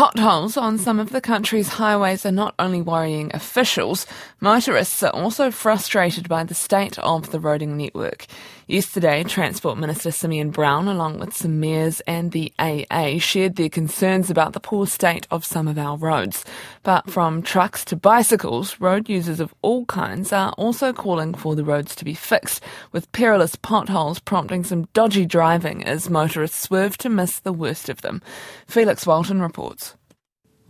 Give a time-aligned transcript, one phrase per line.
[0.00, 4.06] Potholes on some of the country's highways are not only worrying officials,
[4.40, 8.24] motorists are also frustrated by the state of the roading network.
[8.66, 14.30] Yesterday, Transport Minister Simeon Brown, along with some mayors and the AA, shared their concerns
[14.30, 16.46] about the poor state of some of our roads.
[16.82, 21.64] But from trucks to bicycles, road users of all kinds are also calling for the
[21.64, 22.62] roads to be fixed,
[22.92, 28.00] with perilous potholes prompting some dodgy driving as motorists swerve to miss the worst of
[28.00, 28.22] them.
[28.66, 29.89] Felix Walton reports.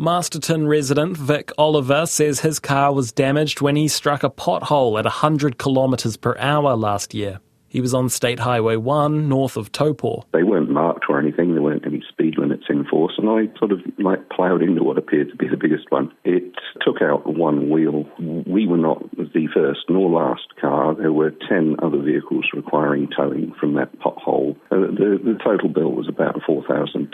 [0.00, 5.04] Masterton resident Vic Oliver says his car was damaged when he struck a pothole at
[5.04, 7.38] 100 kilometres per hour last year.
[7.70, 10.24] He was on State Highway 1 north of Taupo.
[10.32, 13.70] They weren't marked or anything, there weren't any speed limits in force, and I sort
[13.70, 16.10] of like ploughed into what appeared to be the biggest one.
[16.24, 16.52] It
[16.84, 18.06] took out one wheel.
[18.18, 20.96] We were not the first nor last car.
[20.96, 24.56] There were 10 other vehicles requiring towing from that pothole.
[24.72, 27.06] Uh, the, the total bill was about $4,000.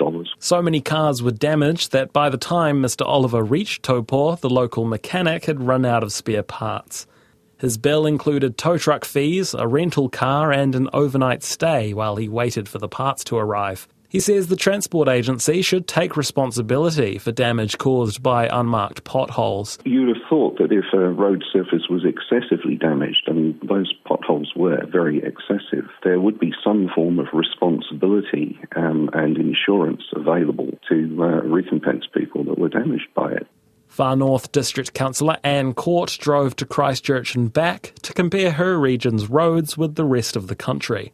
[0.47, 3.05] So many cars were damaged that by the time Mr.
[3.05, 7.09] Oliver reached Taupo, the local mechanic had run out of spare parts.
[7.59, 12.29] His bill included tow truck fees, a rental car, and an overnight stay while he
[12.29, 13.89] waited for the parts to arrive.
[14.09, 19.79] He says the transport agency should take responsibility for damage caused by unmarked potholes.
[19.85, 24.53] You'd have thought that if a road surface was excessively damaged, I mean, those potholes
[24.55, 31.17] were very excessive, there would be some form of responsibility um, and insurance available to
[31.21, 33.47] uh, recompense people that were damaged by it.
[33.89, 39.31] Far North District Councillor Anne Court drove to Christchurch and back to compare her region's
[39.31, 41.13] roads with the rest of the country.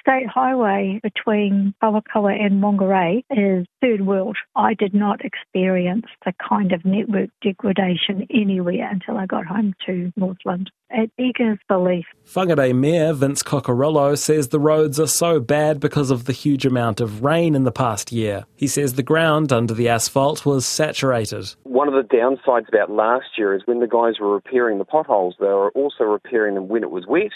[0.00, 4.36] I think the state highway between Kawakawa and Mongarai is third world.
[4.54, 10.12] I did not experience the kind of network degradation anywhere until I got home to
[10.16, 10.70] Northland.
[10.90, 12.06] It beggars belief.
[12.26, 17.00] Whangarei Mayor Vince Cocurullo says the roads are so bad because of the huge amount
[17.00, 18.44] of rain in the past year.
[18.56, 21.54] He says the ground under the asphalt was saturated.
[21.62, 25.36] One of the downsides about last year is when the guys were repairing the potholes,
[25.38, 27.30] they were also repairing them when it was wet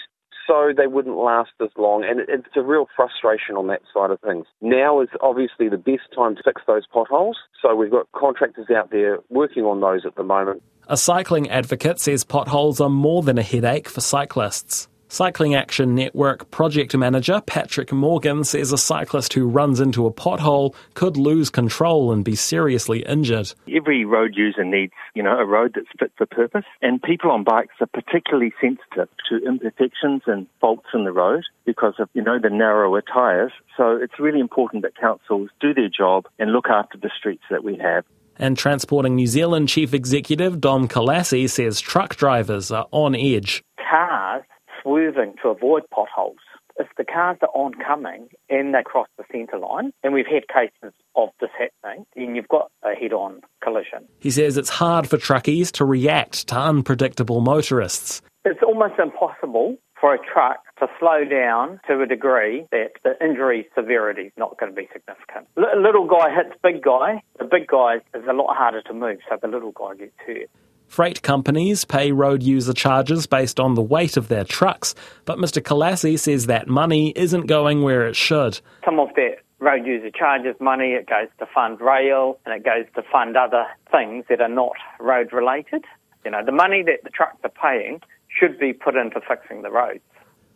[0.47, 2.05] so they wouldn't last as long.
[2.05, 4.47] And it's a real frustration on that side of things.
[4.61, 7.39] Now is obviously the best time to fix those potholes.
[7.61, 10.63] So we've got contractors out there working on those at the moment.
[10.89, 14.89] A cycling advocate says potholes are more than a headache for cyclists.
[15.15, 20.75] Cycling Action Network project manager Patrick Morgan says a cyclist who runs into a pothole
[20.95, 23.55] could lose control and be seriously injured.
[23.73, 27.45] Every road user needs, you know, a road that's fit for purpose, and people on
[27.45, 32.41] bikes are particularly sensitive to imperfections and faults in the road because of, you know,
[32.43, 33.53] the narrower tyres.
[33.77, 37.63] So it's really important that councils do their job and look after the streets that
[37.63, 38.05] we have.
[38.37, 43.63] And Transporting New Zealand Chief Executive Dom Kalasih says truck drivers are on edge.
[43.79, 44.43] Cars
[44.85, 46.37] swerving to avoid potholes.
[46.77, 50.93] If the cars are oncoming and they cross the centre line, and we've had cases
[51.15, 54.07] of this happening, then you've got a head on collision.
[54.21, 58.23] He says it's hard for truckies to react to unpredictable motorists.
[58.45, 63.67] It's almost impossible for a truck to slow down to a degree that the injury
[63.75, 65.47] severity is not going to be significant.
[65.57, 69.19] L- little guy hits big guy, the big guy is a lot harder to move,
[69.31, 70.51] so the little guy gets hurt.
[70.87, 75.61] Freight companies pay road user charges based on the weight of their trucks, but Mr.
[75.61, 78.61] Kalasih says that money isn't going where it should.
[78.85, 82.87] Some of that road user charges money, it goes to fund rail and it goes
[82.95, 85.85] to fund other things that are not road related.
[86.25, 89.71] You know, the money that the trucks are paying should be put into fixing the
[89.71, 90.01] roads.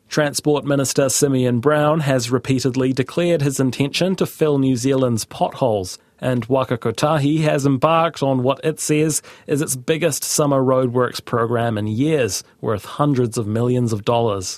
[0.09, 6.45] Transport Minister Simeon Brown has repeatedly declared his intention to fill New Zealand's potholes, and
[6.47, 11.87] Waka Kotahi has embarked on what it says is its biggest summer roadworks program in
[11.87, 14.47] years, worth hundreds of millions of dollars.